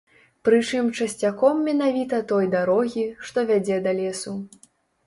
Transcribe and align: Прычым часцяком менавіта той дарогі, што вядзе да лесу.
Прычым 0.47 0.87
часцяком 0.99 1.61
менавіта 1.67 2.23
той 2.33 2.51
дарогі, 2.57 3.07
што 3.29 3.49
вядзе 3.53 3.83
да 3.87 3.97
лесу. 4.03 4.37